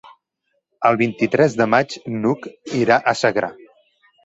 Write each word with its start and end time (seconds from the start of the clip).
El 0.89 0.97
vint-i-tres 1.01 1.59
de 1.59 1.69
maig 1.75 1.95
n'Hug 2.15 2.49
irà 2.83 3.01
a 3.13 3.17
Sagra. 3.23 3.55